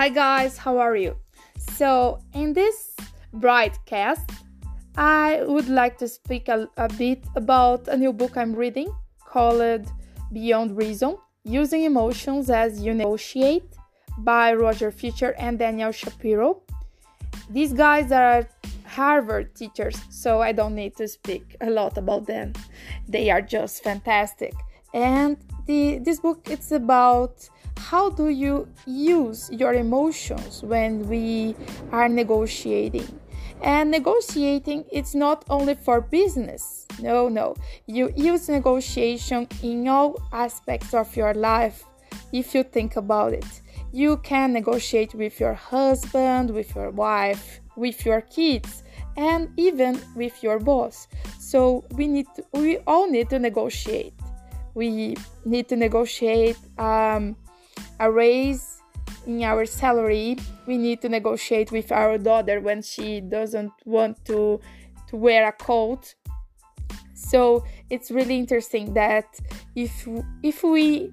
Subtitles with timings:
[0.00, 1.14] Hi guys, how are you?
[1.76, 2.96] So, in this
[3.34, 4.30] broadcast,
[4.96, 8.90] I would like to speak a, a, bit about a new book I'm reading
[9.26, 9.92] called
[10.32, 13.76] Beyond Reason Using Emotions as You Negotiate
[14.16, 16.62] by Roger Fisher and Daniel Shapiro.
[17.50, 18.48] These guys are
[18.86, 22.54] Harvard teachers, so I don't need to speak a lot about them.
[23.06, 24.54] They are just fantastic.
[24.92, 31.54] And the, this book it's about how do you use your emotions when we
[31.92, 33.08] are negotiating.
[33.62, 36.86] And negotiating it's not only for business.
[37.00, 37.56] No no.
[37.86, 41.84] You use negotiation in all aspects of your life
[42.32, 43.60] if you think about it.
[43.92, 48.84] You can negotiate with your husband with your wife with your kids
[49.16, 51.08] and even with your boss.
[51.38, 54.14] So we need to, we all need to negotiate
[54.74, 57.36] we need to negotiate um,
[57.98, 58.82] a raise
[59.26, 60.36] in our salary.
[60.66, 64.60] We need to negotiate with our daughter when she doesn't want to
[65.08, 66.14] to wear a coat.
[67.14, 69.26] So it's really interesting that
[69.74, 70.08] if
[70.42, 71.12] if we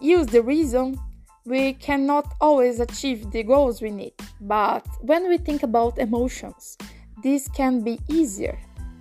[0.00, 0.98] use the reason
[1.44, 4.14] we cannot always achieve the goals we need.
[4.40, 6.76] But when we think about emotions
[7.22, 8.58] this can be easier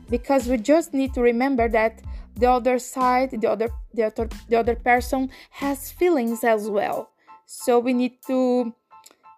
[0.09, 2.02] because we just need to remember that
[2.36, 7.09] the other side the other the other the other person has feelings as well.
[7.45, 8.73] So we need to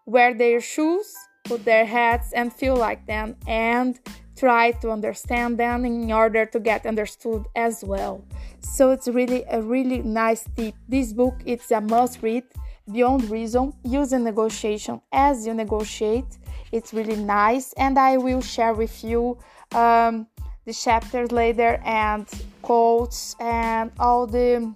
[0.06, 1.14] wear their shoes
[1.48, 4.00] put their hats and feel like them and
[4.36, 8.24] try to understand them in order to get understood as well.
[8.60, 10.76] So it's really a really nice tip.
[10.88, 12.44] This book it's a must read
[12.92, 13.74] beyond reason.
[13.84, 15.02] Using negotiation.
[15.12, 16.38] As you negotiate
[16.72, 19.38] it's really nice and i will share with you
[19.74, 20.28] um,
[20.68, 22.28] the chapters later and
[22.62, 24.76] quotes and all the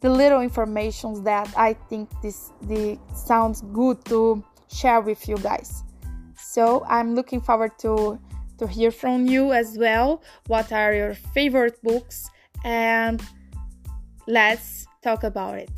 [0.00, 5.84] the little informations that I think this the sounds good to share with you guys.
[6.36, 8.18] So I'm looking forward to
[8.58, 10.22] to hear from you as well.
[10.48, 12.28] What are your favorite books
[12.64, 13.22] and
[14.26, 15.70] let's talk about it.